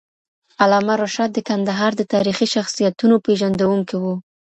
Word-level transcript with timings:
علامه 0.63 0.93
رشاد 1.03 1.29
د 1.33 1.39
کندهار 1.47 1.91
د 1.97 2.01
تاریخي 2.13 2.47
شخصیتونو 2.55 3.15
پېژندونکی 3.25 3.95
وو. 4.01 4.15